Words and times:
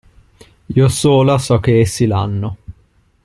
Io 0.77 0.87
sola 0.87 1.37
so 1.37 1.59
che 1.59 1.79
essi 1.81 2.07
l'hanno. 2.07 2.57